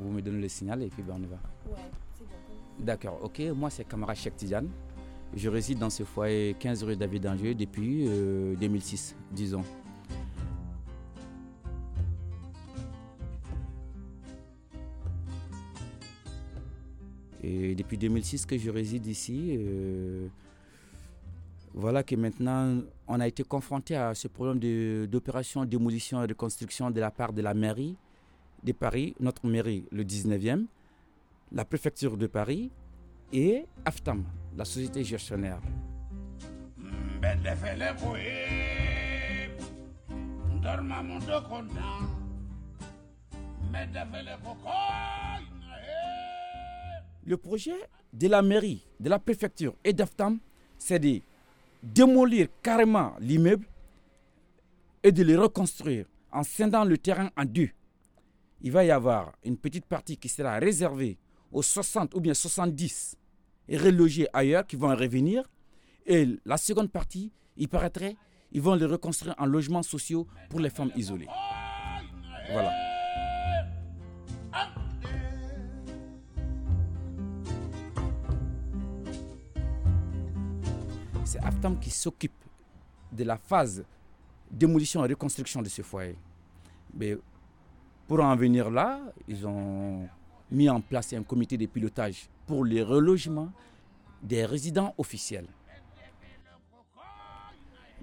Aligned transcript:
vous 0.00 0.10
me 0.10 0.20
donnez 0.22 0.40
le 0.42 0.48
signal 0.48 0.82
et 0.82 0.88
puis 0.88 1.02
ben, 1.02 1.14
on 1.18 1.22
y 1.22 1.26
va. 1.26 1.36
Ouais, 1.66 1.76
c'est 2.16 2.24
bon. 2.24 2.84
D'accord, 2.84 3.18
ok. 3.22 3.40
Moi, 3.54 3.70
c'est 3.70 3.84
Kamara 3.84 4.14
Cheikh 4.14 4.36
Tidiane. 4.36 4.68
Je 5.34 5.48
réside 5.48 5.78
dans 5.78 5.90
ce 5.90 6.04
foyer 6.04 6.54
15 6.58 6.82
rue 6.84 6.96
David 6.96 7.22
d'Angers 7.24 7.54
depuis 7.54 8.06
euh, 8.08 8.54
2006, 8.56 9.14
disons. 9.30 9.62
Et 17.42 17.74
depuis 17.74 17.96
2006 17.98 18.46
que 18.46 18.58
je 18.58 18.70
réside 18.70 19.06
ici, 19.06 19.54
euh, 19.58 20.26
voilà 21.72 22.02
que 22.02 22.16
maintenant 22.16 22.80
on 23.06 23.20
a 23.20 23.28
été 23.28 23.44
confronté 23.44 23.94
à 23.94 24.14
ce 24.14 24.26
problème 24.28 24.58
de- 24.58 25.06
d'opération 25.10 25.64
démolition 25.64 26.22
et 26.24 26.26
de 26.26 26.34
construction 26.34 26.90
de 26.90 27.00
la 27.00 27.10
part 27.12 27.32
de 27.32 27.40
la 27.42 27.54
mairie 27.54 27.96
de 28.64 28.72
Paris, 28.72 29.14
notre 29.20 29.46
mairie, 29.46 29.84
le 29.90 30.04
19e, 30.04 30.66
la 31.52 31.64
préfecture 31.64 32.16
de 32.16 32.26
Paris 32.26 32.70
et 33.32 33.64
AFTAM, 33.84 34.24
la 34.56 34.64
société 34.64 35.04
gestionnaire. 35.04 35.60
Le 47.24 47.36
projet 47.36 47.76
de 48.12 48.28
la 48.28 48.42
mairie, 48.42 48.86
de 49.00 49.08
la 49.08 49.18
préfecture 49.18 49.74
et 49.84 49.92
d'AFTAM, 49.92 50.38
c'est 50.78 50.98
de 50.98 51.20
démolir 51.82 52.48
carrément 52.62 53.14
l'immeuble 53.20 53.66
et 55.02 55.12
de 55.12 55.22
le 55.22 55.38
reconstruire 55.38 56.06
en 56.32 56.42
scindant 56.42 56.84
le 56.84 56.98
terrain 56.98 57.30
en 57.36 57.44
deux. 57.44 57.70
Il 58.60 58.72
va 58.72 58.84
y 58.84 58.90
avoir 58.90 59.32
une 59.44 59.56
petite 59.56 59.86
partie 59.86 60.16
qui 60.16 60.28
sera 60.28 60.58
réservée 60.58 61.16
aux 61.52 61.62
60 61.62 62.14
ou 62.14 62.20
bien 62.20 62.34
70 62.34 63.16
et 63.68 63.76
relogés 63.76 64.26
ailleurs 64.32 64.66
qui 64.66 64.76
vont 64.76 64.88
revenir. 64.88 65.44
Et 66.06 66.26
la 66.44 66.56
seconde 66.56 66.90
partie, 66.90 67.32
il 67.56 67.68
paraîtrait, 67.68 68.16
ils 68.50 68.60
vont 68.60 68.74
le 68.74 68.86
reconstruire 68.86 69.34
en 69.38 69.46
logements 69.46 69.82
sociaux 69.82 70.26
pour 70.50 70.60
les 70.60 70.70
femmes 70.70 70.90
isolées. 70.96 71.28
Voilà. 72.50 72.72
C'est 81.24 81.38
AFTAM 81.44 81.78
qui 81.78 81.90
s'occupe 81.90 82.32
de 83.12 83.22
la 83.22 83.36
phase 83.36 83.84
démolition 84.50 85.04
et 85.04 85.08
reconstruction 85.08 85.60
de 85.60 85.68
ce 85.68 85.82
foyer. 85.82 86.16
Mais 86.94 87.18
pour 88.08 88.20
en 88.20 88.34
venir 88.34 88.70
là, 88.70 89.00
ils 89.28 89.46
ont 89.46 90.08
mis 90.50 90.68
en 90.68 90.80
place 90.80 91.12
un 91.12 91.22
comité 91.22 91.58
de 91.58 91.66
pilotage 91.66 92.28
pour 92.46 92.64
le 92.64 92.82
relogement 92.82 93.52
des 94.22 94.46
résidents 94.46 94.94
officiels. 94.96 95.46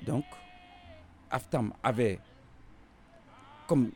Donc, 0.05 0.23
AFTAM 1.31 1.73
avait 1.81 2.19
comme 3.67 3.91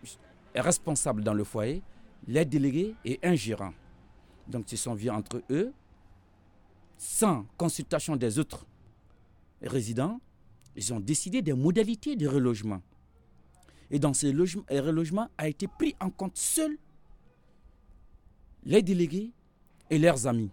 responsable 0.55 1.23
dans 1.23 1.35
le 1.35 1.43
foyer 1.43 1.83
les 2.27 2.43
délégués 2.43 2.95
et 3.05 3.19
un 3.21 3.35
gérant. 3.35 3.73
Donc, 4.47 4.71
ils 4.71 4.77
sont 4.79 4.95
vus 4.95 5.11
entre 5.11 5.43
eux, 5.51 5.71
sans 6.97 7.45
consultation 7.55 8.15
des 8.15 8.39
autres 8.39 8.65
résidents, 9.61 10.19
ils 10.75 10.91
ont 10.91 10.99
décidé 10.99 11.41
des 11.43 11.53
modalités 11.53 12.15
de 12.15 12.27
relogement. 12.27 12.81
Et 13.91 13.99
dans 13.99 14.13
ces 14.13 14.31
logements- 14.31 14.63
relogements 14.69 15.29
a 15.37 15.47
été 15.47 15.67
pris 15.67 15.95
en 15.99 16.09
compte 16.09 16.37
seuls 16.37 16.77
les 18.63 18.81
délégués 18.81 19.31
et 19.89 19.97
leurs 19.97 20.27
amis. 20.27 20.51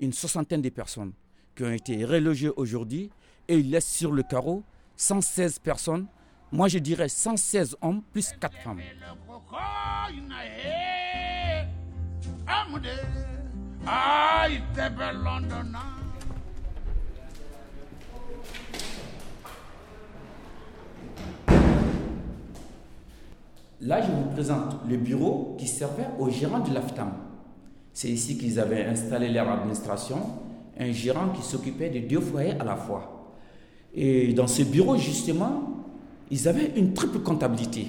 Une 0.00 0.12
soixantaine 0.12 0.62
de 0.62 0.68
personnes 0.68 1.12
qui 1.54 1.62
ont 1.64 1.72
été 1.72 2.04
relogées 2.04 2.50
aujourd'hui 2.56 3.10
et 3.48 3.56
ils 3.58 3.70
laissent 3.70 3.88
sur 3.92 4.12
le 4.12 4.22
carreau 4.22 4.62
116 4.96 5.58
personnes. 5.60 6.06
Moi 6.52 6.68
je 6.68 6.78
dirais 6.78 7.08
116 7.08 7.76
hommes 7.80 8.02
plus 8.12 8.32
4 8.40 8.56
femmes. 8.62 8.80
Là, 23.80 24.00
je 24.00 24.10
vous 24.10 24.30
présente 24.32 24.76
le 24.88 24.96
bureau 24.96 25.54
qui 25.58 25.66
servait 25.66 26.08
au 26.18 26.30
gérant 26.30 26.60
de 26.60 26.72
l'AFTAM. 26.72 27.12
C'est 27.92 28.08
ici 28.08 28.38
qu'ils 28.38 28.58
avaient 28.58 28.84
installé 28.84 29.28
leur 29.28 29.50
administration, 29.50 30.18
un 30.78 30.92
gérant 30.92 31.30
qui 31.30 31.42
s'occupait 31.42 31.90
de 31.90 32.00
deux 32.00 32.20
foyers 32.20 32.52
à 32.58 32.64
la 32.64 32.76
fois. 32.76 33.34
Et 33.94 34.32
dans 34.32 34.46
ce 34.46 34.62
bureau, 34.62 34.96
justement, 34.96 35.84
ils 36.30 36.48
avaient 36.48 36.72
une 36.76 36.94
triple 36.94 37.20
comptabilité. 37.20 37.86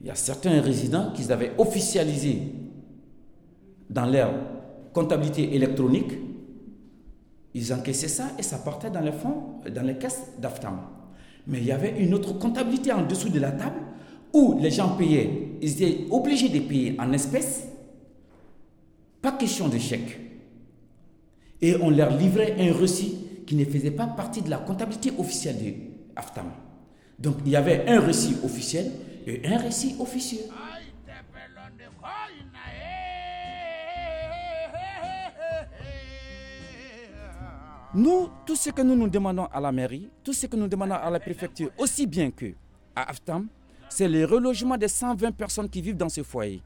Il 0.00 0.06
y 0.06 0.10
a 0.10 0.14
certains 0.14 0.60
résidents 0.60 1.12
qu'ils 1.14 1.30
avaient 1.30 1.52
officialisés 1.58 2.52
dans 3.88 4.06
leur 4.06 4.32
comptabilité 4.92 5.54
électronique. 5.54 6.12
Ils 7.54 7.72
encaissaient 7.72 8.08
ça 8.08 8.28
et 8.38 8.42
ça 8.42 8.58
partait 8.58 8.90
dans 8.90 9.00
les 9.00 9.12
fonds, 9.12 9.60
dans 9.74 9.86
les 9.86 9.96
caisses 9.96 10.32
d'AFTAM. 10.38 10.78
Mais 11.46 11.58
il 11.58 11.64
y 11.64 11.72
avait 11.72 12.00
une 12.00 12.14
autre 12.14 12.38
comptabilité 12.38 12.92
en 12.92 13.06
dessous 13.06 13.28
de 13.28 13.38
la 13.38 13.52
table 13.52 13.80
où 14.32 14.58
les 14.60 14.70
gens 14.70 14.96
payaient. 14.96 15.56
Ils 15.60 15.82
étaient 15.82 16.06
obligés 16.10 16.48
de 16.48 16.60
payer 16.60 16.96
en 16.98 17.12
espèces. 17.12 17.68
Pas 19.20 19.32
question 19.32 19.68
de 19.68 19.78
chèque. 19.78 20.18
Et 21.60 21.76
on 21.80 21.90
leur 21.90 22.16
livrait 22.16 22.56
un 22.58 22.72
reçu 22.72 23.06
qui 23.46 23.54
ne 23.54 23.64
faisait 23.64 23.92
pas 23.92 24.06
partie 24.06 24.42
de 24.42 24.50
la 24.50 24.58
comptabilité 24.58 25.12
officielle 25.18 25.62
de 25.62 25.72
AFTAM. 26.16 26.50
Donc 27.18 27.36
il 27.44 27.52
y 27.52 27.56
avait 27.56 27.88
un 27.88 28.00
reçu 28.00 28.34
officiel 28.44 28.90
et 29.26 29.46
un 29.46 29.58
reçu 29.58 29.88
officieux. 30.00 30.40
Nous, 37.94 38.30
tout 38.46 38.56
ce 38.56 38.70
que 38.70 38.80
nous 38.80 38.96
nous 38.96 39.08
demandons 39.08 39.46
à 39.52 39.60
la 39.60 39.70
mairie, 39.70 40.08
tout 40.24 40.32
ce 40.32 40.46
que 40.46 40.56
nous 40.56 40.66
demandons 40.66 40.94
à 40.94 41.10
la 41.10 41.20
préfecture, 41.20 41.70
aussi 41.76 42.06
bien 42.06 42.30
que 42.30 42.54
à 42.96 43.10
AFTAM, 43.10 43.48
c'est 43.92 44.08
le 44.08 44.24
relogement 44.24 44.78
des 44.78 44.88
120 44.88 45.32
personnes 45.32 45.68
qui 45.68 45.82
vivent 45.82 45.96
dans 45.96 46.08
ce 46.08 46.22
foyer. 46.22 46.62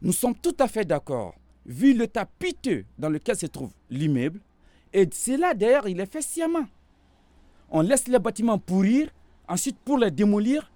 Nous 0.00 0.12
sommes 0.12 0.36
tout 0.36 0.54
à 0.60 0.68
fait 0.68 0.84
d'accord, 0.84 1.34
vu 1.66 1.92
l'état 1.92 2.24
piteux 2.24 2.84
dans 2.98 3.08
lequel 3.08 3.36
se 3.36 3.46
trouve 3.46 3.72
l'immeuble, 3.90 4.40
et 4.92 5.08
c'est 5.10 5.36
là 5.36 5.54
d'ailleurs 5.54 5.88
il 5.88 5.98
est 5.98 6.10
fait 6.10 6.22
sciemment. 6.22 6.66
On 7.70 7.82
laisse 7.82 8.06
les 8.06 8.20
bâtiments 8.20 8.58
pourrir, 8.58 9.10
ensuite 9.48 9.76
pour 9.78 9.98
les 9.98 10.12
démolir 10.12 10.70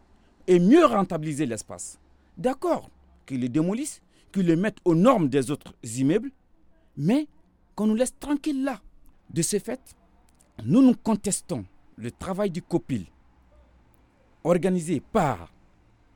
et 0.49 0.59
mieux 0.59 0.85
rentabiliser 0.85 1.47
l'espace. 1.47 2.01
D'accord, 2.37 2.91
qu'ils 3.25 3.41
les 3.41 3.49
démolissent, 3.49 4.03
qu'ils 4.33 4.47
les 4.47 4.57
mettent 4.57 4.81
aux 4.85 4.97
normes 4.97 5.29
des 5.29 5.53
autres 5.53 5.75
immeubles, 5.85 6.33
mais 6.97 7.29
qu'on 7.77 7.87
nous 7.87 7.95
laisse 7.95 8.19
tranquille 8.19 8.65
là. 8.65 8.81
De 9.31 9.41
ce 9.41 9.61
fait, 9.61 9.81
nous 10.65 10.83
nous 10.83 10.97
contestons 10.97 11.65
le 11.97 12.11
travail 12.11 12.51
du 12.51 12.61
COPIL 12.61 13.07
organisé 14.45 15.01
par 15.01 15.53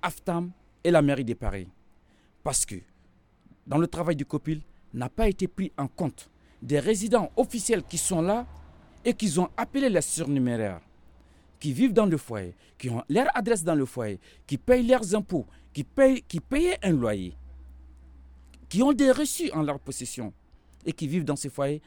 AFTAM 0.02 0.50
et 0.84 0.90
la 0.90 1.02
mairie 1.02 1.24
de 1.24 1.34
Paris. 1.34 1.68
Parce 2.42 2.64
que 2.64 2.76
dans 3.66 3.78
le 3.78 3.86
travail 3.86 4.16
du 4.16 4.24
COPIL 4.24 4.62
n'a 4.94 5.08
pas 5.08 5.28
été 5.28 5.48
pris 5.48 5.72
en 5.76 5.88
compte 5.88 6.30
des 6.62 6.78
résidents 6.78 7.30
officiels 7.36 7.82
qui 7.82 7.98
sont 7.98 8.22
là 8.22 8.46
et 9.04 9.14
qui 9.14 9.38
ont 9.38 9.48
appelé 9.56 9.88
les 9.88 10.00
surnuméraires, 10.00 10.80
qui 11.60 11.72
vivent 11.72 11.92
dans 11.92 12.06
le 12.06 12.16
foyer, 12.16 12.54
qui 12.78 12.90
ont 12.90 13.02
leur 13.08 13.26
adresse 13.36 13.62
dans 13.62 13.74
le 13.74 13.84
foyer, 13.86 14.18
qui 14.46 14.58
payent 14.58 14.86
leurs 14.86 15.14
impôts, 15.14 15.46
qui, 15.72 15.84
payent, 15.84 16.22
qui 16.22 16.40
payaient 16.40 16.78
un 16.82 16.92
loyer, 16.92 17.34
qui 18.68 18.82
ont 18.82 18.92
des 18.92 19.10
reçus 19.10 19.50
en 19.52 19.62
leur 19.62 19.78
possession 19.78 20.32
et 20.84 20.92
qui 20.92 21.06
vivent 21.06 21.24
dans 21.24 21.36
ces 21.36 21.50
foyers 21.50 21.82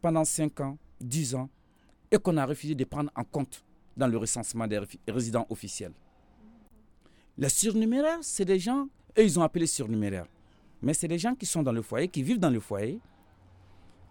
pendant 0.00 0.24
5 0.24 0.60
ans, 0.60 0.78
10 1.00 1.34
ans, 1.34 1.48
et 2.10 2.18
qu'on 2.18 2.36
a 2.36 2.44
refusé 2.44 2.74
de 2.74 2.84
prendre 2.84 3.10
en 3.14 3.24
compte 3.24 3.64
dans 4.00 4.08
le 4.08 4.16
recensement 4.16 4.66
des 4.66 4.80
résidents 5.06 5.46
officiels. 5.50 5.92
Les 7.38 7.48
surnuméraires, 7.50 8.18
c'est 8.22 8.44
des 8.44 8.58
gens, 8.58 8.88
eux, 9.16 9.24
ils 9.24 9.38
ont 9.38 9.42
appelé 9.42 9.66
surnuméraires, 9.66 10.26
mais 10.82 10.94
c'est 10.94 11.06
des 11.06 11.18
gens 11.18 11.34
qui 11.34 11.46
sont 11.46 11.62
dans 11.62 11.72
le 11.72 11.82
foyer, 11.82 12.08
qui 12.08 12.22
vivent 12.22 12.40
dans 12.40 12.50
le 12.50 12.60
foyer. 12.60 12.98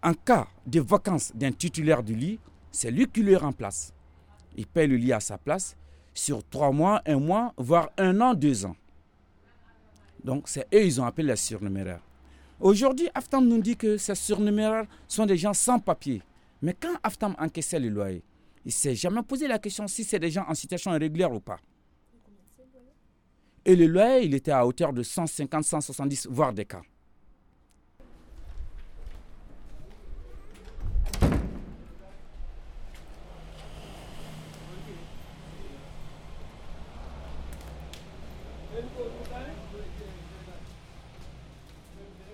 En 0.02 0.14
cas 0.14 0.48
de 0.66 0.80
vacances 0.80 1.32
d'un 1.36 1.52
titulaire 1.52 2.04
du 2.04 2.16
lit, 2.16 2.40
c'est 2.72 2.92
lui 2.92 3.08
qui 3.08 3.22
le 3.24 3.36
remplace. 3.36 3.92
Il 4.56 4.68
paye 4.68 4.88
le 4.88 4.96
lit 4.96 5.12
à 5.12 5.20
sa 5.20 5.38
place 5.38 5.76
sur 6.14 6.44
3 6.48 6.72
mois, 6.72 7.02
1 7.06 7.20
mois, 7.20 7.54
voire 7.58 7.90
1 7.98 8.22
an, 8.22 8.34
2 8.34 8.66
ans. 8.66 8.76
Donc, 10.24 10.48
c'est 10.48 10.68
eux, 10.74 10.86
ils 10.86 11.02
ont 11.02 11.06
appelé 11.06 11.28
les 11.28 11.36
surnuméraires. 11.36 12.04
Aujourd'hui, 12.60 13.10
Aftam 13.14 13.48
nous 13.48 13.62
dit 13.62 13.76
que 13.76 13.98
ces 13.98 14.16
surnuméraires 14.16 14.86
sont 15.08 15.26
des 15.26 15.38
gens 15.38 15.54
sans 15.54 15.80
papier. 15.80 16.22
Mais 16.62 16.74
quand 16.74 16.96
Aftam 17.04 17.36
encaissait 17.40 17.80
le 17.80 17.90
loyer, 17.90 18.22
il 18.66 18.70
ne 18.70 18.72
s'est 18.72 18.96
jamais 18.96 19.24
posé 19.24 19.48
la 19.48 19.60
question 19.60 19.88
si 19.88 20.04
c'est 20.04 20.20
des 20.20 20.32
gens 20.32 20.46
en 20.48 20.54
situation 20.54 20.92
irrégulière 20.94 21.32
ou 21.32 21.40
pas. 21.40 21.60
Et 23.66 23.76
le 23.76 23.88
loyer, 23.88 24.26
il 24.26 24.34
était 24.34 24.52
à 24.52 24.66
hauteur 24.66 24.94
de 24.94 25.04
150, 25.04 25.64
170, 25.64 26.28
voire 26.30 26.54
des 26.54 26.66
cas. 26.66 26.82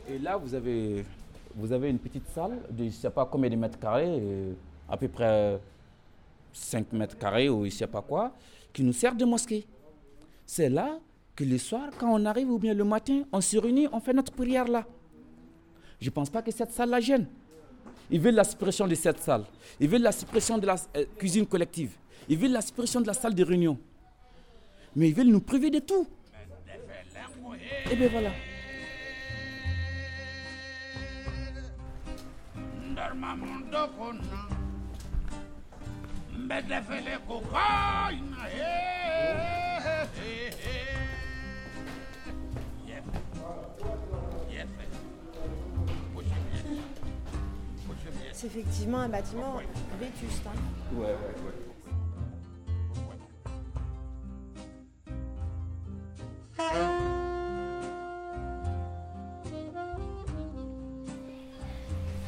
Et 0.07 0.19
là, 0.19 0.37
vous 0.37 0.53
avez, 0.53 1.03
vous 1.55 1.71
avez 1.71 1.89
une 1.89 1.99
petite 1.99 2.27
salle 2.29 2.59
de 2.69 2.83
je 2.83 2.83
ne 2.83 2.89
sais 2.91 3.09
pas 3.09 3.25
combien 3.25 3.49
de 3.49 3.55
mètres 3.55 3.79
carrés, 3.79 4.05
euh, 4.07 4.53
à 4.87 4.95
peu 4.95 5.07
près 5.07 5.59
5 6.55 6.93
mètres 6.93 7.17
carrés 7.17 7.49
ou 7.49 7.61
je 7.61 7.65
ne 7.65 7.69
sais 7.71 7.87
pas 7.87 8.01
quoi, 8.01 8.33
qui 8.73 8.83
nous 8.83 8.93
sert 8.93 9.13
de 9.15 9.25
mosquée. 9.25 9.65
C'est 10.45 10.69
là 10.69 10.99
que 11.35 11.43
le 11.43 11.57
soir, 11.57 11.89
quand 11.99 12.09
on 12.13 12.25
arrive 12.25 12.49
ou 12.49 12.57
bien 12.57 12.73
le 12.73 12.83
matin, 12.83 13.23
on 13.31 13.41
se 13.41 13.57
réunit, 13.57 13.87
on 13.91 13.99
fait 13.99 14.13
notre 14.13 14.31
prière 14.31 14.67
là. 14.67 14.85
Je 15.99 16.07
ne 16.09 16.11
pense 16.11 16.29
pas 16.29 16.41
que 16.41 16.51
cette 16.51 16.71
salle 16.71 16.89
la 16.89 16.99
gêne. 16.99 17.27
Ils 18.09 18.19
veulent 18.19 18.35
la 18.35 18.43
suppression 18.43 18.87
de 18.87 18.95
cette 18.95 19.19
salle. 19.19 19.43
Ils 19.79 19.89
veulent 19.89 20.01
la 20.01 20.11
suppression 20.11 20.57
de 20.57 20.65
la 20.65 20.75
euh, 20.95 21.05
cuisine 21.17 21.45
collective. 21.45 21.91
Ils 22.29 22.37
veulent 22.37 22.51
la 22.51 22.61
suppression 22.61 23.01
de 23.01 23.07
la 23.07 23.13
salle 23.13 23.33
de 23.35 23.43
réunion. 23.43 23.77
Mais 24.95 25.09
ils 25.09 25.15
veulent 25.15 25.27
nous 25.27 25.41
priver 25.41 25.69
de 25.69 25.79
tout. 25.79 26.07
Et 27.91 27.95
bien 27.95 28.07
voilà. 28.09 28.31
Kokaina. 37.27 38.47
eh, 38.51 40.07
eh, 40.21 40.51
eh. 40.51 40.95
Yefe. 42.87 43.03
Yefe. 44.51 44.67
C'est 48.33 48.47
effectivement 48.47 48.99
un 48.99 49.09
bâtiment 49.09 49.61
vétuste. 49.99 50.43
hein. 50.47 50.59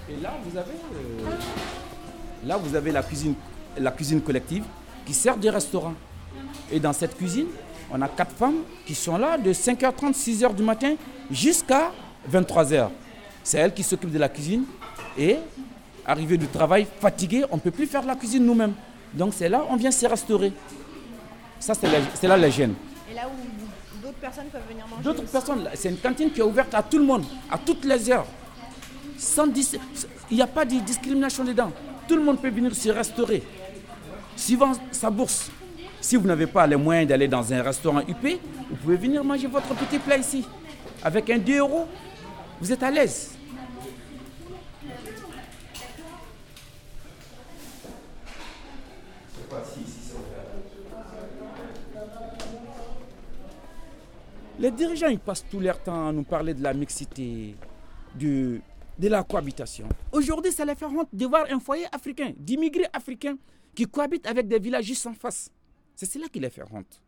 Et 0.09 0.15
là, 0.21 0.33
vous 0.43 0.57
avez, 0.57 0.71
euh, 0.71 1.29
là, 2.45 2.57
vous 2.57 2.75
avez 2.75 2.91
la 2.91 3.03
cuisine, 3.03 3.33
la 3.79 3.91
cuisine 3.91 4.21
collective 4.21 4.63
qui 5.05 5.13
sert 5.13 5.37
de 5.37 5.49
restaurant. 5.49 5.93
Et 6.71 6.79
dans 6.79 6.93
cette 6.93 7.15
cuisine, 7.17 7.47
on 7.91 8.01
a 8.01 8.07
quatre 8.07 8.35
femmes 8.35 8.57
qui 8.85 8.93
sont 8.93 9.17
là 9.17 9.37
de 9.37 9.53
5h30, 9.53 10.13
6h 10.13 10.53
du 10.53 10.63
matin 10.63 10.95
jusqu'à 11.31 11.91
23h. 12.31 12.89
C'est 13.43 13.57
elles 13.57 13.73
qui 13.73 13.83
s'occupent 13.83 14.11
de 14.11 14.19
la 14.19 14.29
cuisine. 14.29 14.65
Et 15.17 15.37
arrivé 16.05 16.37
du 16.37 16.47
travail, 16.47 16.85
fatigué, 16.99 17.45
on 17.51 17.55
ne 17.55 17.61
peut 17.61 17.71
plus 17.71 17.87
faire 17.87 18.05
la 18.05 18.15
cuisine 18.15 18.45
nous-mêmes. 18.45 18.73
Donc 19.13 19.33
c'est 19.33 19.49
là 19.49 19.63
on 19.69 19.75
vient 19.75 19.91
se 19.91 20.05
restaurer. 20.05 20.51
Ça, 21.59 21.73
c'est 21.73 22.27
là 22.27 22.37
la 22.37 22.49
gêne. 22.49 22.75
Et 23.09 23.15
là 23.15 23.23
où 23.27 24.01
d'autres 24.03 24.17
personnes 24.19 24.47
peuvent 24.51 24.67
venir 24.69 24.85
manger. 24.87 25.03
D'autres 25.03 25.23
personnes, 25.23 25.69
c'est 25.73 25.89
une 25.89 25.97
cantine 25.97 26.31
qui 26.31 26.39
est 26.39 26.43
ouverte 26.43 26.73
à 26.73 26.83
tout 26.83 26.97
le 26.97 27.05
monde, 27.05 27.25
à 27.49 27.57
toutes 27.57 27.85
les 27.85 28.11
heures. 28.11 28.27
Sans 29.17 29.47
il 30.29 30.35
n'y 30.37 30.43
a 30.43 30.47
pas 30.47 30.65
de 30.65 30.79
discrimination 30.79 31.43
dedans. 31.43 31.71
Tout 32.07 32.15
le 32.15 32.23
monde 32.23 32.39
peut 32.39 32.49
venir 32.49 32.75
se 32.75 32.89
restaurer. 32.89 33.41
Suivant 34.37 34.71
sa 34.91 35.09
bourse. 35.09 35.51
Si 35.99 36.15
vous 36.15 36.27
n'avez 36.27 36.47
pas 36.47 36.65
les 36.67 36.75
moyens 36.75 37.07
d'aller 37.07 37.27
dans 37.27 37.51
un 37.51 37.61
restaurant 37.61 38.01
UP, 38.01 38.39
vous 38.69 38.75
pouvez 38.77 38.95
venir 38.95 39.23
manger 39.23 39.47
votre 39.47 39.73
petit 39.75 39.97
plat 39.99 40.17
ici. 40.17 40.45
Avec 41.03 41.29
un 41.29 41.39
2 41.39 41.57
euros, 41.57 41.87
vous 42.61 42.71
êtes 42.71 42.83
à 42.83 42.91
l'aise. 42.91 43.31
Les 54.59 54.71
dirigeants, 54.71 55.07
ils 55.07 55.19
passent 55.19 55.45
tout 55.49 55.59
leur 55.59 55.81
temps 55.81 56.07
à 56.07 56.11
nous 56.11 56.23
parler 56.23 56.53
de 56.53 56.63
la 56.63 56.73
mixité, 56.73 57.55
de, 58.15 58.59
de 58.97 59.07
la 59.07 59.23
cohabitation. 59.23 59.87
Aujourd'hui, 60.11 60.51
ça 60.51 60.65
les 60.65 60.73
fait 60.73 60.85
honte 60.85 61.09
de 61.13 61.25
voir 61.25 61.45
un 61.51 61.59
foyer 61.59 61.85
africain, 61.91 62.31
d'immigrés 62.37 62.87
africains 62.93 63.35
qui 63.77 63.85
cohabitent 63.85 64.25
avec 64.25 64.47
des 64.47 64.57
villages 64.57 64.85
juste 64.85 65.05
en 65.05 65.13
face. 65.13 65.51
C'est 65.95 66.07
cela 66.07 66.27
qui 66.29 66.39
les 66.39 66.49
fait 66.49 66.63
honte. 66.71 66.99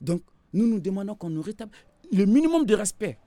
Donc, 0.00 0.22
nous 0.54 0.66
nous 0.66 0.80
demandons 0.80 1.14
qu'on 1.14 1.28
nous 1.28 1.42
rétablisse 1.42 1.78
le 2.10 2.24
minimum 2.24 2.64
de 2.64 2.74
respect. 2.74 3.18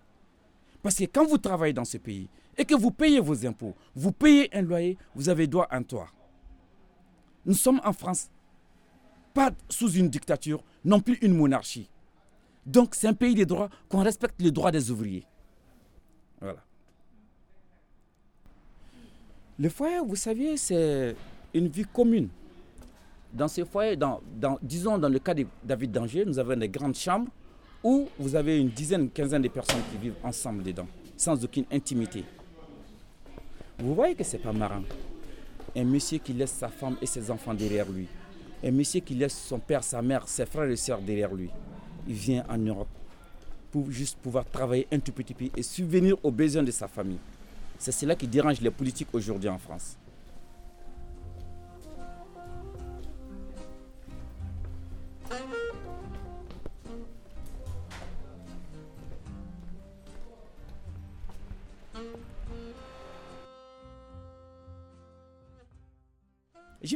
Parce 0.82 0.96
que 0.96 1.04
quand 1.04 1.28
vous 1.28 1.38
travaillez 1.38 1.72
dans 1.72 1.86
ce 1.86 2.00
pays 2.00 2.28
et 2.58 2.66
que 2.66 2.74
vous 2.74 2.90
payez 2.90 3.20
vos 3.20 3.46
impôts, 3.46 3.76
vous 3.94 4.12
payez 4.12 4.50
un 4.58 4.64
loyer, 4.64 4.98
vous 5.14 5.30
avez 5.30 5.46
droit 5.46 5.68
à 5.70 5.78
un 5.78 5.84
toit. 5.84 6.10
Nous 7.46 7.54
sommes 7.54 7.80
en 7.86 7.94
France, 7.94 8.32
pas 9.36 9.52
sous 9.70 9.92
une 9.92 10.10
dictature, 10.10 10.64
non 10.84 11.02
plus 11.02 11.20
une 11.22 11.36
monarchie. 11.36 11.88
Donc 12.66 12.96
c'est 12.96 13.08
un 13.08 13.14
pays 13.14 13.36
des 13.36 13.46
droits, 13.46 13.70
qu'on 13.90 14.02
respecte 14.02 14.42
les 14.42 14.50
droits 14.50 14.72
des 14.72 14.90
ouvriers. 14.90 15.28
Voilà. 16.42 16.64
Le 19.60 19.70
foyer, 19.70 20.00
vous 20.00 20.16
savez, 20.16 20.58
c'est 20.58 21.16
une 21.54 21.68
vie 21.68 21.86
commune. 21.92 22.30
Dans 23.34 23.48
ces 23.48 23.66
foyers, 23.66 23.98
disons 24.62 24.98
dans 24.98 25.10
le 25.10 25.20
cas 25.20 25.34
de 25.34 25.46
David 25.64 25.92
Danger, 25.92 26.24
nous 26.26 26.38
avons 26.38 26.56
des 26.56 26.70
grandes 26.70 26.96
chambres 26.96 27.30
où 27.84 28.08
vous 28.20 28.36
avez 28.36 28.60
une 28.60 28.70
dizaine, 28.70 29.02
une 29.02 29.10
quinzaine 29.10 29.42
de 29.42 29.48
personnes 29.48 29.82
qui 29.92 29.98
vivent 29.98 30.16
ensemble 30.24 30.64
dedans, 30.64 30.88
sans 31.18 31.44
aucune 31.44 31.66
intimité. 31.72 32.24
Vous 33.80 33.96
voyez 33.96 34.16
que 34.16 34.24
c'est 34.24 34.38
pas 34.38 34.54
marrant. 34.54 34.84
Un 35.76 35.84
monsieur 35.84 36.20
qui 36.20 36.34
laisse 36.34 36.52
sa 36.52 36.68
femme 36.70 36.96
et 37.02 37.08
ses 37.08 37.32
enfants 37.32 37.54
derrière 37.54 37.90
lui. 37.92 38.08
Un 38.64 38.72
monsieur 38.72 39.00
qui 39.02 39.16
laisse 39.16 39.36
son 39.36 39.60
père, 39.60 39.84
sa 39.84 40.02
mère, 40.02 40.28
ses 40.28 40.46
frères 40.46 40.70
et 40.70 40.76
sœurs 40.76 41.02
derrière 41.02 41.34
lui. 41.34 41.50
Il 42.08 42.14
vient 42.14 42.46
en 42.48 42.58
Europe 42.58 42.88
pour 43.72 43.90
juste 43.90 44.20
pouvoir 44.20 44.46
travailler 44.46 44.88
un 44.92 45.00
tout 45.00 45.12
petit 45.12 45.34
peu 45.34 45.46
et 45.58 45.64
subvenir 45.64 46.16
aux 46.24 46.32
besoins 46.32 46.62
de 46.62 46.70
sa 46.72 46.88
famille. 46.88 47.18
C'est 47.80 47.92
cela 47.92 48.16
qui 48.16 48.28
dérange 48.28 48.62
les 48.62 48.70
politiques 48.70 49.10
aujourd'hui 49.12 49.50
en 49.50 49.58
France. 49.58 49.98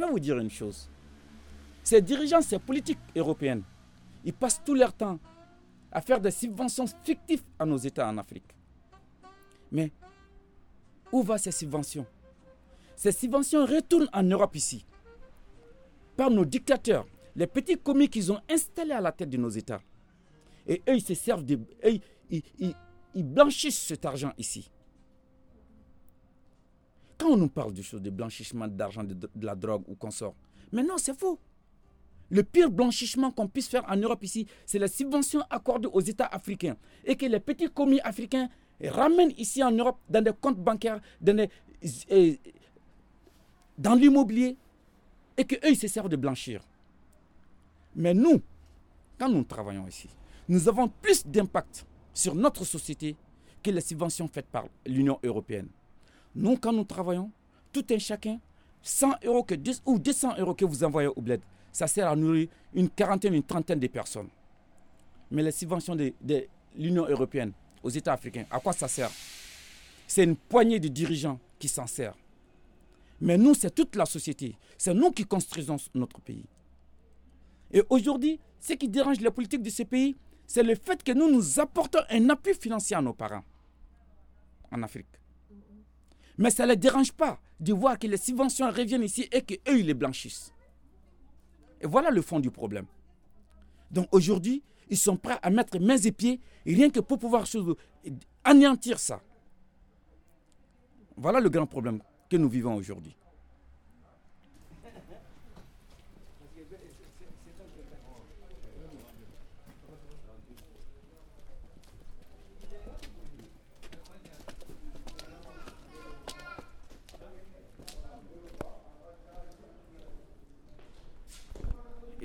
Vais 0.08 0.12
vous 0.12 0.20
dire 0.20 0.38
une 0.38 0.50
chose. 0.50 0.90
Ces 1.84 2.02
dirigeants, 2.02 2.42
ces 2.42 2.58
politiques 2.58 2.98
européennes, 3.16 3.62
ils 4.24 4.32
passent 4.32 4.62
tout 4.64 4.74
leur 4.74 4.92
temps 4.92 5.18
à 5.90 6.00
faire 6.00 6.20
des 6.20 6.30
subventions 6.30 6.86
fictives 7.02 7.42
à 7.58 7.64
nos 7.64 7.76
États 7.76 8.08
en 8.08 8.18
Afrique. 8.18 8.54
Mais 9.72 9.92
où 11.12 11.22
vont 11.22 11.38
ces 11.38 11.52
subventions? 11.52 12.06
Ces 12.96 13.12
subventions 13.12 13.64
retournent 13.64 14.10
en 14.12 14.22
Europe 14.22 14.56
ici, 14.56 14.84
par 16.16 16.30
nos 16.30 16.44
dictateurs, 16.44 17.06
les 17.36 17.46
petits 17.46 17.78
commis 17.78 18.08
qu'ils 18.08 18.32
ont 18.32 18.40
installés 18.50 18.92
à 18.92 19.00
la 19.00 19.12
tête 19.12 19.30
de 19.30 19.36
nos 19.36 19.48
États. 19.48 19.80
Et 20.66 20.82
eux, 20.88 20.96
ils 20.96 21.02
se 21.02 21.14
servent 21.14 21.44
de... 21.44 21.58
ils 22.30 23.24
blanchissent 23.24 23.86
cet 23.86 24.04
argent 24.04 24.32
ici. 24.36 24.70
Quand 27.18 27.30
on 27.30 27.36
nous 27.36 27.48
parle 27.48 27.72
de 27.74 27.82
choses 27.82 28.00
de 28.00 28.10
blanchissement 28.10 28.68
d'argent, 28.68 29.02
de, 29.02 29.16
la 29.40 29.56
drogue 29.56 29.82
ou 29.88 29.96
qu'on 29.96 30.10
sort, 30.12 30.34
mais 30.72 30.82
non, 30.82 30.96
c'est 30.98 31.18
faux. 31.18 31.38
Le 32.30 32.42
pire 32.42 32.70
blanchissement 32.70 33.30
qu'on 33.32 33.48
puisse 33.48 33.68
faire 33.68 33.84
en 33.88 33.96
Europe 33.96 34.22
ici, 34.22 34.46
c'est 34.66 34.78
la 34.78 34.86
subvention 34.88 35.42
accordée 35.50 35.88
aux 35.90 36.00
États 36.00 36.26
africains. 36.26 36.76
Et 37.04 37.16
que 37.16 37.24
les 37.26 37.40
petits 37.40 37.70
commis 37.70 38.00
africains 38.00 38.48
ramènent 38.84 39.32
ici 39.38 39.64
en 39.64 39.70
Europe 39.72 39.98
dans 40.08 40.22
des 40.22 40.32
comptes 40.38 40.58
bancaires, 40.58 41.00
dans, 41.20 41.48
euh, 42.12 42.34
l'immobilier, 43.96 44.56
et 45.38 45.44
qu'eux, 45.44 45.58
ils 45.70 45.76
se 45.76 45.88
servent 45.88 46.08
de 46.10 46.16
blanchir. 46.16 46.62
Mais 47.96 48.12
nous, 48.12 48.42
quand 49.18 49.28
nous 49.30 49.44
travaillons 49.44 49.86
ici, 49.88 50.08
nous 50.48 50.68
avons 50.68 50.88
plus 50.88 51.26
d'impact 51.26 51.86
sur 52.12 52.34
notre 52.34 52.64
société 52.64 53.16
que 53.62 53.70
les 53.70 53.80
subventions 53.80 54.28
faites 54.28 54.46
par 54.46 54.66
l'Union 54.86 55.18
européenne. 55.22 55.68
Nous, 56.38 56.56
quand 56.56 56.72
nous 56.72 56.84
travaillons, 56.84 57.32
tout 57.72 57.84
un 57.90 57.98
chacun, 57.98 58.38
100 58.80 59.24
euros 59.24 59.44
ou 59.86 59.98
200 59.98 60.38
euros 60.38 60.54
que 60.54 60.64
vous 60.64 60.84
envoyez 60.84 61.08
au 61.08 61.20
bled, 61.20 61.40
ça 61.72 61.88
sert 61.88 62.06
à 62.08 62.14
nourrir 62.14 62.48
une 62.74 62.88
quarantaine, 62.88 63.34
une 63.34 63.42
trentaine 63.42 63.80
de 63.80 63.88
personnes. 63.88 64.28
Mais 65.32 65.42
les 65.42 65.50
subventions 65.50 65.96
de, 65.96 66.12
l'Union 66.76 67.06
européenne 67.08 67.52
aux 67.82 67.90
États 67.90 68.12
africains, 68.12 68.44
à 68.52 68.60
quoi 68.60 68.72
ça 68.72 68.86
sert? 68.86 69.10
C'est 70.06 70.22
une 70.22 70.36
poignée 70.36 70.78
de 70.78 70.86
dirigeants 70.86 71.40
qui 71.58 71.66
s'en 71.66 71.88
servent. 71.88 72.14
Mais 73.20 73.36
nous, 73.36 73.54
c'est 73.54 73.74
toute 73.74 73.96
la 73.96 74.06
société. 74.06 74.54
C'est 74.78 74.94
nous 74.94 75.10
qui 75.10 75.24
construisons 75.24 75.76
notre 75.92 76.20
pays. 76.20 76.44
Et 77.72 77.82
aujourd'hui, 77.90 78.38
ce 78.60 78.74
qui 78.74 78.88
dérange 78.88 79.18
les 79.20 79.30
politiques 79.32 79.62
de 79.62 79.70
ce 79.70 79.82
pays, 79.82 80.16
c'est 80.46 80.62
le 80.62 80.76
fait 80.76 81.02
que 81.02 81.10
nous 81.10 81.28
nous 81.28 81.58
apportons 81.58 81.98
un 82.08 82.30
appui 82.30 82.54
financier 82.54 82.94
à 82.94 83.02
nos 83.02 83.12
parents 83.12 83.42
en 84.70 84.82
Afrique. 84.84 85.08
Mais 86.38 86.50
ça 86.50 86.64
ne 86.64 86.70
les 86.70 86.76
dérange 86.76 87.12
pas 87.12 87.38
de 87.60 87.72
voir 87.72 87.98
que 87.98 88.06
les 88.06 88.16
subventions 88.16 88.70
reviennent 88.70 89.02
ici 89.02 89.28
et 89.32 89.42
qu'eux, 89.42 89.78
ils 89.78 89.86
les 89.86 89.94
blanchissent. 89.94 90.54
Et 91.80 91.86
voilà 91.86 92.10
le 92.10 92.22
fond 92.22 92.40
du 92.40 92.50
problème. 92.50 92.86
Donc 93.90 94.08
aujourd'hui, 94.12 94.62
ils 94.88 94.96
sont 94.96 95.16
prêts 95.16 95.38
à 95.42 95.50
mettre 95.50 95.78
mains 95.78 95.96
et 95.96 96.12
pieds 96.12 96.40
rien 96.64 96.90
que 96.90 97.00
pour 97.00 97.18
pouvoir 97.18 97.44
anéantir 98.44 98.98
ça. 98.98 99.20
Voilà 101.16 101.40
le 101.40 101.50
grand 101.50 101.66
problème 101.66 102.00
que 102.30 102.36
nous 102.36 102.48
vivons 102.48 102.74
aujourd'hui. 102.74 103.16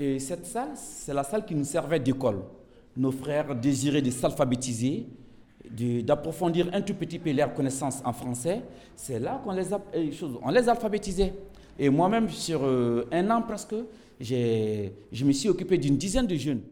Et 0.03 0.19
cette 0.19 0.45
salle, 0.45 0.71
c'est 0.75 1.13
la 1.13 1.23
salle 1.23 1.45
qui 1.45 1.55
nous 1.55 1.63
servait 1.63 1.97
d'école. 1.99 2.43
Nos 2.97 3.13
frères 3.13 3.55
désiraient 3.55 4.01
de 4.01 4.11
s'alphabétiser, 4.11 5.07
d'approfondir 6.03 6.69
un 6.73 6.81
tout 6.81 6.93
petit 6.93 7.19
peu 7.19 7.31
leurs 7.31 7.53
connaissances 7.53 8.01
en 8.03 8.11
français. 8.11 8.63
C'est 8.97 9.17
là 9.17 9.39
qu'on 9.41 9.53
les, 9.53 9.71
euh, 9.73 10.11
on 10.41 10.49
les 10.49 10.67
alphabétisait. 10.67 11.33
Et 11.79 11.87
moi-même, 11.89 12.27
sur 12.29 12.65
euh, 12.65 13.07
un 13.13 13.29
an 13.29 13.43
presque, 13.43 13.75
je 14.19 15.25
me 15.25 15.31
suis 15.31 15.47
occupé 15.47 15.77
d'une 15.77 15.95
dizaine 15.95 16.27
de 16.27 16.35
jeunes. 16.35 16.63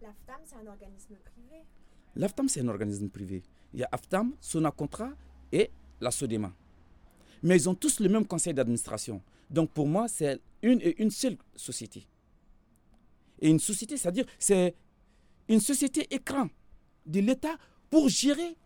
L'AFTAM, 0.00 0.40
c'est 0.46 0.56
un 0.56 0.70
organisme 0.70 1.14
privé 1.22 1.64
L'AFTAM, 2.16 2.48
c'est 2.48 2.60
un 2.62 2.68
organisme 2.68 3.08
privé. 3.10 3.42
Il 3.74 3.80
y 3.80 3.84
a 3.84 3.88
AFTAM, 3.92 4.32
Sonacontra 4.40 5.10
et 5.52 5.70
la 6.00 6.10
SODEMA. 6.10 6.50
Mais 7.42 7.56
ils 7.56 7.68
ont 7.68 7.74
tous 7.74 8.00
le 8.00 8.08
même 8.08 8.24
conseil 8.24 8.54
d'administration. 8.54 9.20
Donc 9.50 9.70
pour 9.70 9.86
moi, 9.86 10.08
c'est 10.08 10.40
une 10.62 10.80
et 10.80 11.02
une 11.02 11.10
seule 11.10 11.36
société. 11.54 12.06
Et 13.42 13.50
une 13.50 13.58
société, 13.58 13.96
c'est-à-dire, 13.96 14.24
c'est 14.38 14.74
une 15.48 15.60
société 15.60 16.06
écran 16.14 16.48
de 17.04 17.20
l'État 17.20 17.56
pour 17.90 18.08
gérer 18.08 18.56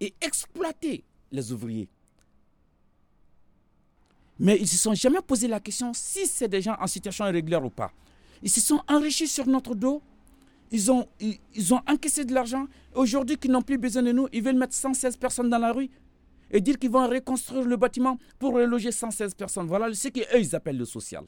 et 0.00 0.12
exploiter 0.20 1.04
les 1.30 1.52
ouvriers. 1.52 1.88
Mais 4.40 4.56
ils 4.56 4.62
ne 4.62 4.66
se 4.66 4.76
sont 4.76 4.94
jamais 4.94 5.22
posé 5.22 5.46
la 5.46 5.60
question 5.60 5.92
si 5.94 6.26
c'est 6.26 6.48
des 6.48 6.60
gens 6.60 6.76
en 6.80 6.88
situation 6.88 7.24
irrégulière 7.26 7.64
ou 7.64 7.70
pas. 7.70 7.92
Ils 8.42 8.50
se 8.50 8.60
sont 8.60 8.82
enrichis 8.88 9.28
sur 9.28 9.46
notre 9.46 9.76
dos. 9.76 10.02
Ils 10.72 10.90
ont, 10.90 11.06
encaissé 11.88 12.24
de 12.24 12.34
l'argent. 12.34 12.66
Aujourd'hui, 12.94 13.36
qu'ils 13.38 13.52
n'ont 13.52 13.62
plus 13.62 13.78
besoin 13.78 14.02
de 14.02 14.10
nous, 14.10 14.26
ils 14.32 14.42
veulent 14.42 14.56
mettre 14.56 14.74
116 14.74 15.16
personnes 15.18 15.48
dans 15.48 15.58
la 15.58 15.72
rue 15.72 15.88
et 16.50 16.60
dire 16.60 16.76
qu'ils 16.80 16.90
vont 16.90 17.08
reconstruire 17.08 17.62
le 17.62 17.76
bâtiment 17.76 18.18
pour 18.40 18.54
reloger 18.54 18.90
116 18.90 19.34
personnes. 19.34 19.68
Voilà 19.68 19.94
ce 19.94 20.08
qu'eux, 20.08 20.24
ils 20.36 20.56
appellent 20.56 20.78
le 20.78 20.84
social. 20.84 21.24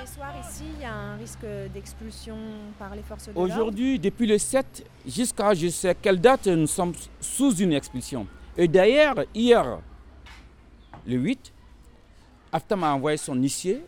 Les 0.00 0.06
soirs 0.06 0.34
ici, 0.40 0.64
il 0.76 0.82
y 0.82 0.84
a 0.84 0.92
un 0.92 1.16
risque 1.16 1.46
d'expulsion 1.72 2.36
par 2.78 2.94
les 2.94 3.02
forces 3.02 3.28
de 3.28 3.32
l'ordre 3.32 3.52
Aujourd'hui, 3.52 3.98
depuis 3.98 4.26
le 4.26 4.38
7 4.38 4.84
jusqu'à 5.06 5.54
je 5.54 5.68
sais 5.68 5.94
quelle 5.94 6.20
date, 6.20 6.46
nous 6.46 6.66
sommes 6.66 6.94
sous 7.20 7.54
une 7.56 7.72
expulsion. 7.72 8.26
Et 8.56 8.66
d'ailleurs, 8.66 9.16
hier, 9.34 9.80
le 11.06 11.16
8, 11.16 11.52
Aftam 12.52 12.84
a 12.84 12.94
envoyé 12.94 13.16
son 13.16 13.34
huissier 13.34 13.82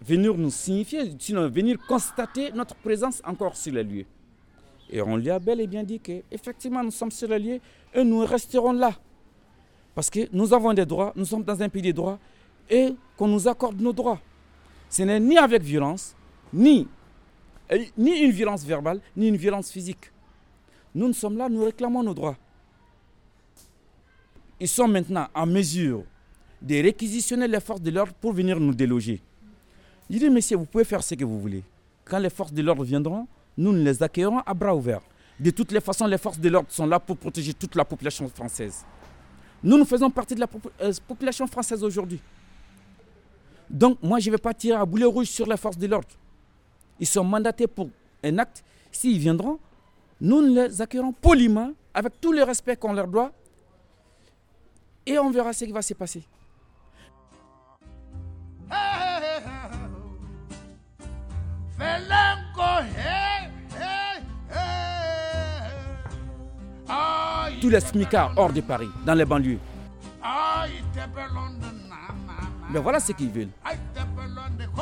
venir 0.00 0.34
nous 0.36 0.50
signifier, 0.50 1.12
sinon 1.18 1.48
venir 1.48 1.78
constater 1.86 2.52
notre 2.52 2.74
présence 2.74 3.22
encore 3.24 3.56
sur 3.56 3.72
les 3.72 3.84
lieux. 3.84 4.06
Et 4.90 5.00
on 5.00 5.16
lui 5.16 5.30
a 5.30 5.38
bel 5.38 5.60
et 5.60 5.66
bien 5.66 5.82
dit 5.82 5.98
qu'effectivement 5.98 6.82
nous 6.84 6.90
sommes 6.90 7.10
sur 7.10 7.28
les 7.28 7.38
lieux 7.38 7.60
et 7.94 8.04
nous 8.04 8.18
resterons 8.20 8.72
là. 8.72 8.92
Parce 9.94 10.10
que 10.10 10.28
nous 10.32 10.52
avons 10.52 10.74
des 10.74 10.84
droits, 10.84 11.12
nous 11.16 11.24
sommes 11.24 11.42
dans 11.44 11.60
un 11.62 11.68
pays 11.68 11.82
des 11.82 11.92
droits 11.92 12.18
et 12.68 12.94
qu'on 13.16 13.28
nous 13.28 13.48
accorde 13.48 13.80
nos 13.80 13.92
droits. 13.92 14.20
Ce 14.90 15.02
n'est 15.02 15.20
ni 15.20 15.38
avec 15.38 15.62
violence, 15.62 16.14
ni, 16.52 16.86
ni 17.96 18.18
une 18.18 18.30
violence 18.30 18.64
verbale, 18.64 19.00
ni 19.16 19.28
une 19.28 19.36
violence 19.36 19.70
physique. 19.70 20.12
Nous, 20.94 21.08
nous 21.08 21.14
sommes 21.14 21.36
là, 21.36 21.48
nous 21.48 21.64
réclamons 21.64 22.02
nos 22.02 22.14
droits. 22.14 22.36
Ils 24.60 24.68
sont 24.68 24.86
maintenant 24.86 25.26
en 25.34 25.46
mesure 25.46 26.04
de 26.64 26.82
réquisitionner 26.82 27.46
les 27.46 27.60
forces 27.60 27.82
de 27.82 27.90
l'ordre 27.90 28.14
pour 28.14 28.32
venir 28.32 28.58
nous 28.58 28.74
déloger. 28.74 29.20
Je 30.08 30.18
dis, 30.18 30.30
messieurs, 30.30 30.56
vous 30.56 30.64
pouvez 30.64 30.84
faire 30.84 31.02
ce 31.02 31.14
que 31.14 31.24
vous 31.24 31.38
voulez. 31.38 31.62
Quand 32.06 32.18
les 32.18 32.30
forces 32.30 32.52
de 32.52 32.62
l'ordre 32.62 32.84
viendront, 32.84 33.26
nous, 33.58 33.72
nous 33.72 33.84
les 33.84 34.02
accueillerons 34.02 34.40
à 34.40 34.54
bras 34.54 34.74
ouverts. 34.74 35.02
De 35.38 35.50
toutes 35.50 35.72
les 35.72 35.80
façons, 35.80 36.06
les 36.06 36.16
forces 36.18 36.38
de 36.40 36.48
l'ordre 36.48 36.70
sont 36.70 36.86
là 36.86 36.98
pour 36.98 37.18
protéger 37.18 37.52
toute 37.52 37.74
la 37.74 37.84
population 37.84 38.26
française. 38.28 38.84
Nous, 39.62 39.76
nous 39.76 39.84
faisons 39.84 40.10
partie 40.10 40.34
de 40.34 40.40
la 40.40 40.46
euh, 40.80 40.92
population 41.06 41.46
française 41.46 41.84
aujourd'hui. 41.84 42.20
Donc, 43.68 43.98
moi, 44.02 44.18
je 44.18 44.30
ne 44.30 44.34
vais 44.36 44.40
pas 44.40 44.54
tirer 44.54 44.78
à 44.78 44.84
boulet 44.86 45.04
rouge 45.04 45.26
sur 45.26 45.46
les 45.46 45.56
forces 45.58 45.78
de 45.78 45.86
l'ordre. 45.86 46.08
Ils 46.98 47.06
sont 47.06 47.24
mandatés 47.24 47.66
pour 47.66 47.90
un 48.22 48.38
acte. 48.38 48.64
S'ils 48.90 49.18
viendront, 49.18 49.58
nous 50.20 50.40
les 50.40 50.80
accueillerons 50.80 51.12
poliment, 51.12 51.72
avec 51.92 52.20
tout 52.20 52.32
le 52.32 52.42
respect 52.42 52.76
qu'on 52.76 52.92
leur 52.94 53.08
doit, 53.08 53.32
et 55.06 55.18
on 55.18 55.30
verra 55.30 55.52
ce 55.52 55.64
qui 55.66 55.72
va 55.72 55.82
se 55.82 55.92
passer. 55.94 56.22
Tous 67.64 67.70
les 67.70 67.80
smicards 67.80 68.34
hors 68.36 68.52
de 68.52 68.60
Paris, 68.60 68.90
dans 69.06 69.14
les 69.14 69.24
banlieues. 69.24 69.58
Mais 72.70 72.78
voilà 72.78 73.00
ce 73.00 73.12
qu'ils 73.12 73.30
veulent. 73.30 73.48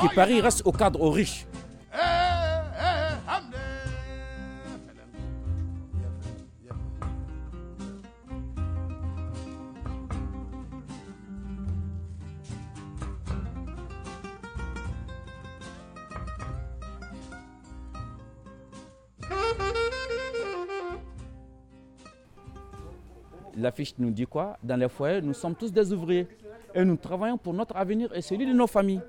Que 0.01 0.13
Paris 0.13 0.41
reste 0.41 0.63
au 0.65 0.73
cadre 0.73 0.99
aux 0.99 1.11
riches. 1.11 1.45
L'affiche 23.63 23.93
nous 23.97 24.11
dit 24.11 24.25
quoi? 24.25 24.57
Dans 24.61 24.75
les 24.75 24.89
foyers, 24.89 25.21
nous 25.21 25.33
sommes 25.33 25.55
tous 25.55 25.71
des 25.71 25.93
ouvriers 25.93 26.27
et 26.75 26.83
nous 26.83 26.97
travaillons 26.97 27.37
pour 27.37 27.53
notre 27.53 27.77
avenir 27.77 28.13
et 28.13 28.21
celui 28.21 28.45
de 28.45 28.51
nos 28.51 28.67
familles. 28.67 28.99